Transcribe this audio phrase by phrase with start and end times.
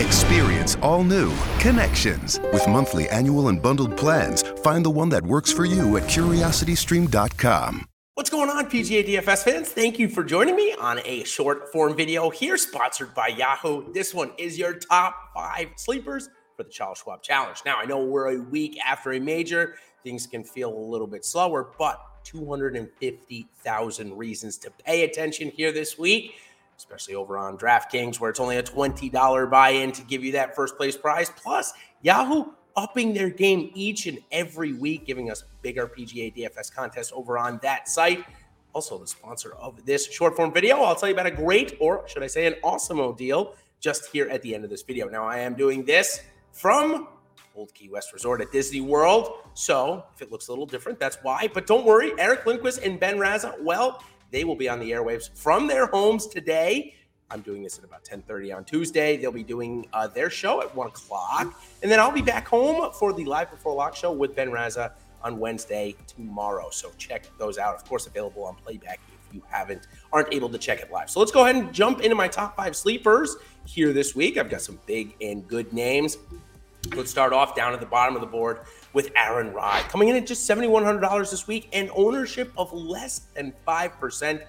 [0.00, 2.40] Experience all new Connections.
[2.54, 7.84] With monthly, annual, and bundled plans, find the one that works for you at curiositystream.com.
[8.14, 9.68] What's going on, PGA DFS fans?
[9.68, 13.92] Thank you for joining me on a short form video here, sponsored by Yahoo.
[13.92, 17.58] This one is your top five sleepers for the Charles Schwab Challenge.
[17.66, 21.26] Now, I know we're a week after a major, things can feel a little bit
[21.26, 26.36] slower, but 250,000 reasons to pay attention here this week,
[26.80, 30.56] especially over on DraftKings, where it's only a $20 buy in to give you that
[30.56, 31.28] first place prize.
[31.28, 37.12] Plus, Yahoo upping their game each and every week, giving us bigger PGA DFS contests
[37.14, 38.24] over on that site.
[38.72, 42.08] Also, the sponsor of this short form video, I'll tell you about a great, or
[42.08, 45.06] should I say, an awesome deal just here at the end of this video.
[45.06, 47.08] Now, I am doing this from
[47.54, 49.40] Old Key West Resort at Disney World.
[49.52, 51.46] So if it looks a little different, that's why.
[51.52, 55.30] But don't worry, Eric Lindquist and Ben Raza, well, they will be on the airwaves
[55.34, 56.94] from their homes today
[57.30, 59.16] I'm doing this at about 10:30 on Tuesday.
[59.16, 62.92] They'll be doing uh, their show at one o'clock, and then I'll be back home
[62.92, 64.92] for the live before lock show with Ben Raza
[65.22, 66.70] on Wednesday tomorrow.
[66.70, 67.74] So check those out.
[67.76, 71.08] Of course, available on playback if you haven't aren't able to check it live.
[71.08, 74.36] So let's go ahead and jump into my top five sleepers here this week.
[74.36, 76.18] I've got some big and good names.
[76.96, 78.60] Let's start off down at the bottom of the board
[78.92, 83.52] with Aaron Rai, coming in at just $7,100 this week and ownership of less than
[83.66, 84.42] 5%.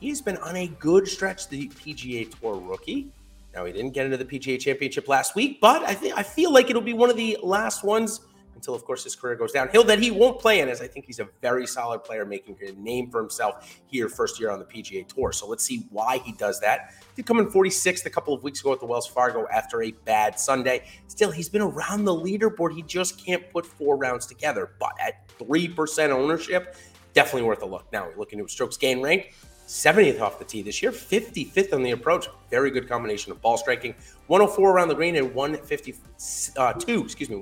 [0.00, 3.08] He's been on a good stretch, the PGA Tour rookie.
[3.54, 6.52] Now he didn't get into the PGA Championship last week, but I think I feel
[6.52, 8.20] like it'll be one of the last ones
[8.54, 11.06] until, of course, his career goes downhill that he won't play in, as I think
[11.06, 14.64] he's a very solid player, making a name for himself here, first year on the
[14.64, 15.32] PGA Tour.
[15.32, 16.94] So let's see why he does that.
[17.14, 19.82] He did come in 46th a couple of weeks ago at the Wells Fargo after
[19.82, 20.84] a bad Sunday.
[21.08, 22.74] Still, he's been around the leaderboard.
[22.74, 24.72] He just can't put four rounds together.
[24.78, 26.76] But at 3% ownership,
[27.14, 27.86] definitely worth a look.
[27.92, 29.34] Now, looking at strokes gain rank,
[29.66, 32.28] 70th off the tee this year, 55th on the approach.
[32.50, 33.94] Very good combination of ball striking.
[34.26, 37.36] 104 around the green and 152, uh, excuse me,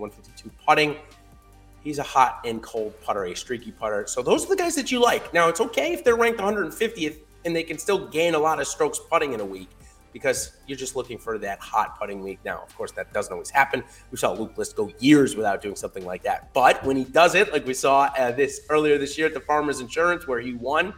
[0.45, 0.97] 152 putting.
[1.83, 4.07] He's a hot and cold putter, a streaky putter.
[4.07, 5.33] So those are the guys that you like.
[5.33, 8.67] Now it's okay if they're ranked 150th and they can still gain a lot of
[8.67, 9.69] strokes putting in a week
[10.13, 12.39] because you're just looking for that hot putting week.
[12.45, 13.83] Now, of course, that doesn't always happen.
[14.11, 16.53] We saw Luke List go years without doing something like that.
[16.53, 19.41] But when he does it, like we saw uh, this earlier this year at the
[19.41, 20.93] Farmers Insurance, where he won,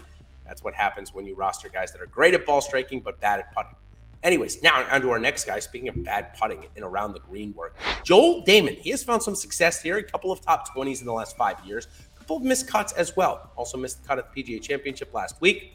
[0.46, 3.40] that's what happens when you roster guys that are great at ball striking but bad
[3.40, 3.72] at putting.
[4.22, 5.58] Anyways, now on to our next guy.
[5.58, 8.78] Speaking of bad putting and around the green work, Joel Dahmen.
[8.78, 9.98] He has found some success here.
[9.98, 11.88] A couple of top 20s in the last five years.
[12.14, 13.50] A couple of missed cuts as well.
[13.56, 15.74] Also missed the cut at the PGA Championship last week.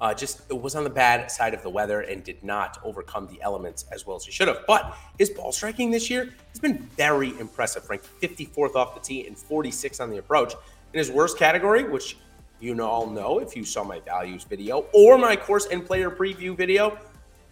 [0.00, 3.40] Uh, just was on the bad side of the weather and did not overcome the
[3.42, 4.64] elements as well as he should have.
[4.66, 9.26] But his ball striking this year has been very impressive, ranked 54th off the tee
[9.26, 10.54] and 46 on the approach.
[10.92, 12.16] In his worst category, which
[12.60, 16.56] you all know if you saw my values video or my course and player preview
[16.56, 16.98] video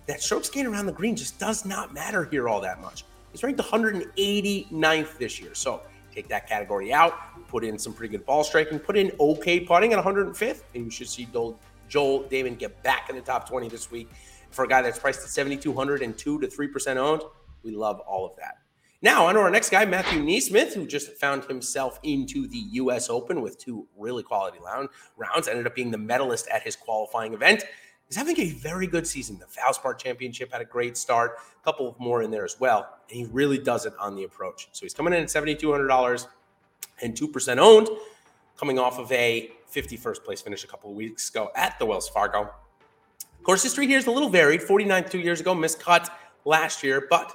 [0.06, 3.04] that strokes gain around the green just does not matter here all that much.
[3.30, 5.54] He's ranked 189th this year.
[5.54, 5.82] So
[6.14, 7.14] take that category out,
[7.48, 10.90] put in some pretty good ball striking, put in okay putting at 105th, and you
[10.90, 11.58] should see Joel,
[11.88, 14.10] Joel Dahmen get back in the top 20 this week.
[14.50, 17.22] For a guy that's priced at 7,200 and 2 to 3% owned,
[17.62, 18.58] we love all of that.
[19.00, 23.10] Now, on to our next guy, Matthew NeSmith, who just found himself into the U.S.
[23.10, 27.34] Open with two really quality round, rounds, ended up being the medalist at his qualifying
[27.34, 27.64] event.
[28.12, 29.38] He's having a very good season.
[29.38, 33.16] The Valspar Championship had a great start, a couple more in there as well, and
[33.16, 34.68] he really does it on the approach.
[34.72, 36.26] So he's coming in at $7,200
[37.00, 37.88] and 2% owned,
[38.58, 42.06] coming off of a 51st place finish a couple of weeks ago at the Wells
[42.10, 42.50] Fargo.
[43.44, 44.60] Course history here is a little varied.
[44.60, 46.10] 49th two years ago, miscut
[46.44, 47.32] last year, but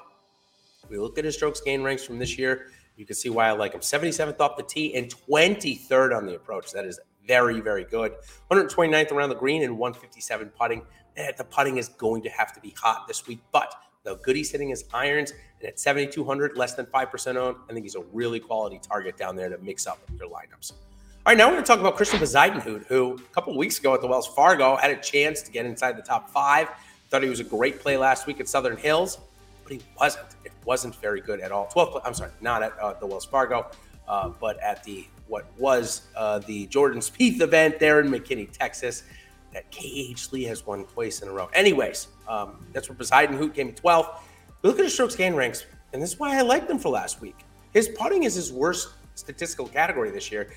[0.91, 2.67] we look at his strokes gain ranks from this year.
[2.97, 3.81] You can see why I like him.
[3.81, 6.71] 77th off the tee and 23rd on the approach.
[6.71, 8.13] That is very, very good.
[8.49, 10.81] 129th around the green and 157 putting.
[11.15, 14.35] And the putting is going to have to be hot this week, but the good
[14.35, 15.33] he's hitting his irons.
[15.59, 19.35] And at 7,200, less than 5% owned, I think he's a really quality target down
[19.35, 20.71] there to mix up your lineups.
[20.71, 23.93] All right, now we're going to talk about Christian Bezuidenhout, who a couple weeks ago
[23.93, 26.69] at the Wells Fargo had a chance to get inside the top five.
[27.09, 29.19] Thought he was a great play last week at Southern Hills,
[29.63, 30.25] but he wasn't.
[30.45, 31.67] It wasn't very good at all.
[31.67, 33.69] 12, I'm sorry, not at uh, the Wells Fargo,
[34.07, 39.03] uh, but at the what was uh, the Jordan Spieth event there in McKinney, Texas,
[39.53, 41.49] that KH Lee has won twice in a row.
[41.53, 44.19] Anyways, um, that's where Bezuidenhout came 12th.
[44.61, 46.89] But look at his strokes gain ranks, and this is why I liked him for
[46.89, 47.37] last week.
[47.73, 50.49] His putting is his worst statistical category this year.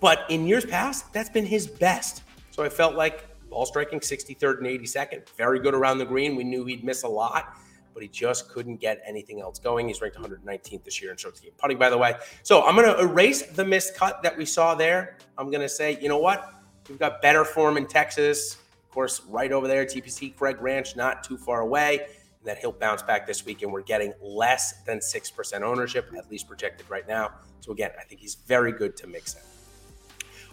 [0.00, 2.22] But in years past, that's been his best.
[2.50, 6.36] So I felt like ball striking 63rd and 82nd, very good around the green.
[6.36, 7.56] We knew he'd miss a lot,
[7.96, 9.88] but he just couldn't get anything else going.
[9.88, 12.14] He's ranked 119th this year in strokes gained putting, by the way.
[12.42, 15.16] So I'm going to erase the missed cut that we saw there.
[15.38, 16.52] I'm going to say, you know what?
[16.90, 18.58] We've got better form in Texas.
[18.84, 22.00] Of course, right over there, TPC Craig Ranch, not too far away.
[22.00, 26.30] And that he'll bounce back this week, and we're getting less than 6% ownership, at
[26.30, 27.30] least projected right now.
[27.60, 29.40] So again, I think he's very good to mix in.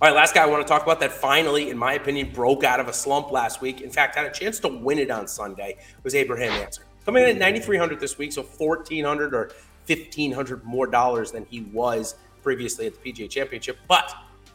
[0.02, 2.64] All right, last guy I want to talk about that finally, in my opinion, broke
[2.64, 3.82] out of a slump last week.
[3.82, 6.84] In fact, had a chance to win it on Sunday was Abraham Ancer.
[7.06, 9.52] Coming in at 9,300 this week, so 1,400 or
[9.88, 13.78] 1,500 more dollars than he was previously at the PGA Championship.
[13.88, 14.14] But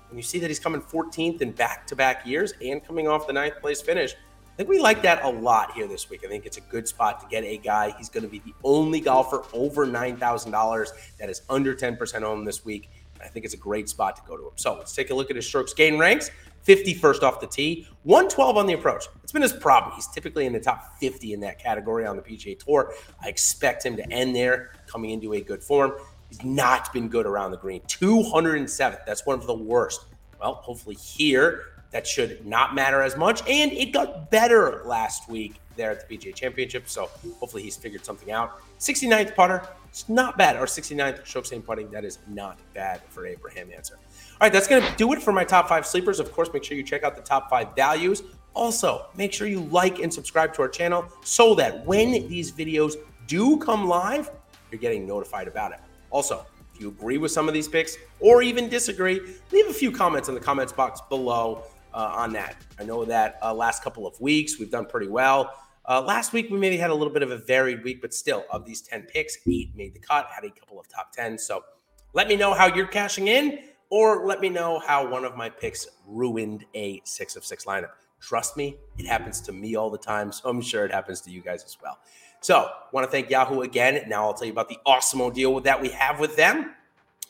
[0.08, 3.26] when you see that he's coming 14th in back to back years and coming off
[3.26, 6.22] the ninth place finish, I think we like that a lot here this week.
[6.24, 7.94] I think it's a good spot to get a guy.
[7.96, 12.64] He's going to be the only golfer over $9,000 that is under 10% owned this
[12.64, 12.90] week.
[13.22, 14.52] I think it's a great spot to go to him.
[14.56, 16.30] So let's take a look at his strokes gain ranks.
[16.68, 19.06] 51st off the tee, 112 on the approach.
[19.22, 19.94] It's been his problem.
[19.94, 22.92] He's typically in the top 50 in that category on the PGA Tour.
[23.22, 25.94] I expect him to end there coming into a good form.
[26.28, 27.80] He's not been good around the green.
[27.82, 29.06] 207th.
[29.06, 30.04] That's one of the worst.
[30.38, 33.40] Well, hopefully here that should not matter as much.
[33.48, 36.86] And it got better last week there at the PGA Championship.
[36.88, 37.08] So
[37.40, 38.60] hopefully he's figured something out.
[38.78, 39.66] 69th putter.
[39.88, 40.56] It's not bad.
[40.56, 41.90] Or 69th stroke same putting.
[41.90, 43.96] That is not bad for Abraham Ancer.
[43.96, 46.20] All right, that's going to do it for my top five sleepers.
[46.20, 48.23] Of course, make sure you check out the top five values.
[48.55, 52.96] Also, make sure you like and subscribe to our channel so that when these videos
[53.26, 54.31] do come live,
[54.70, 55.79] you're getting notified about it.
[56.11, 59.20] Also, if you agree with some of these picks or even disagree,
[59.52, 61.64] leave a few comments in the comments box below
[61.94, 62.56] uh, on that.
[62.79, 65.52] I know that uh, last couple of weeks we've done pretty well.
[65.88, 68.44] Uh, last week we maybe had a little bit of a varied week, but still,
[68.50, 71.38] of these 10 picks, eight made the cut, had a couple of top 10.
[71.38, 71.64] So
[72.12, 75.49] let me know how you're cashing in, or let me know how one of my
[75.49, 77.93] picks ruined a six of six lineup.
[78.20, 80.31] Trust me, it happens to me all the time.
[80.32, 81.99] So I'm sure it happens to you guys as well.
[82.40, 84.06] So, want to thank Yahoo again.
[84.08, 86.75] Now I'll tell you about the awesome deal that we have with them.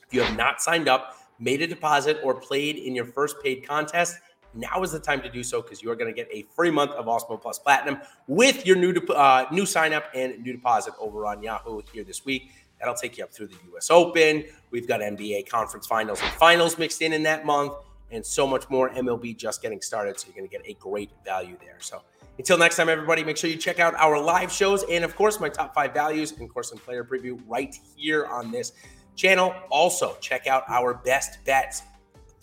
[0.06, 3.66] If you have not signed up, made a deposit, or played in your first paid
[3.66, 4.16] contest,
[4.58, 6.70] now is the time to do so because you are going to get a free
[6.70, 10.94] month of Awesemo Plus Platinum with your new uh, new sign up and new deposit
[10.98, 12.50] over on Yahoo here this week.
[12.78, 13.90] That'll take you up through the U.S.
[13.90, 14.44] Open.
[14.70, 17.72] We've got NBA conference finals and finals mixed in in that month,
[18.10, 18.90] and so much more.
[18.90, 21.76] MLB just getting started, so you're going to get a great value there.
[21.80, 22.02] So
[22.38, 25.40] until next time, everybody, make sure you check out our live shows and, of course,
[25.40, 28.72] my top five values and course and player preview right here on this
[29.16, 29.52] channel.
[29.70, 31.82] Also, check out our best bets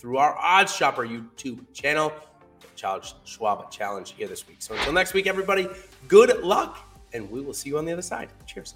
[0.06, 2.13] through our Odds Shopper YouTube channel.
[2.75, 4.57] Charles Schwab Challenge here this week.
[4.60, 5.68] So until next week, everybody,
[6.07, 6.78] good luck,
[7.13, 8.30] and we will see you on the other side.
[8.46, 8.75] Cheers.